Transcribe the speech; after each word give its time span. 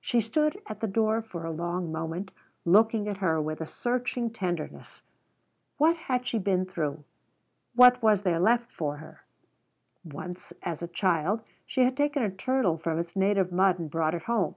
She 0.00 0.20
stood 0.20 0.60
at 0.66 0.80
the 0.80 0.88
door 0.88 1.22
for 1.22 1.44
a 1.46 1.52
long 1.52 1.92
moment, 1.92 2.32
looking 2.64 3.06
at 3.06 3.18
her 3.18 3.40
with 3.40 3.60
a 3.60 3.68
searching 3.68 4.30
tenderness. 4.32 5.02
What 5.78 5.94
had 5.96 6.26
she 6.26 6.40
been 6.40 6.66
through? 6.66 7.04
What 7.76 8.02
was 8.02 8.22
there 8.22 8.40
left 8.40 8.68
for 8.68 8.96
her? 8.96 9.22
Once, 10.02 10.52
as 10.64 10.82
a 10.82 10.88
child, 10.88 11.42
she 11.66 11.82
had 11.82 11.96
taken 11.96 12.24
a 12.24 12.30
turtle 12.30 12.78
from 12.78 12.98
its 12.98 13.14
native 13.14 13.52
mud 13.52 13.78
and 13.78 13.88
brought 13.88 14.16
it 14.16 14.22
home. 14.22 14.56